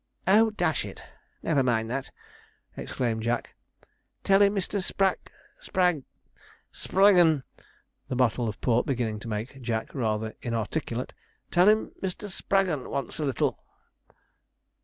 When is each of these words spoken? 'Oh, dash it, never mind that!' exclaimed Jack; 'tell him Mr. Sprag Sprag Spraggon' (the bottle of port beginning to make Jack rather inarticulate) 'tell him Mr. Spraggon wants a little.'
'Oh, 0.25 0.49
dash 0.49 0.83
it, 0.83 1.03
never 1.43 1.61
mind 1.61 1.87
that!' 1.91 2.09
exclaimed 2.75 3.21
Jack; 3.21 3.53
'tell 4.23 4.41
him 4.41 4.55
Mr. 4.55 4.81
Sprag 4.81 5.29
Sprag 5.61 6.03
Spraggon' 6.73 7.43
(the 8.07 8.15
bottle 8.15 8.49
of 8.49 8.59
port 8.61 8.87
beginning 8.87 9.19
to 9.19 9.27
make 9.27 9.61
Jack 9.61 9.93
rather 9.93 10.33
inarticulate) 10.41 11.13
'tell 11.51 11.69
him 11.69 11.91
Mr. 12.01 12.31
Spraggon 12.31 12.89
wants 12.89 13.19
a 13.19 13.25
little.' 13.25 13.63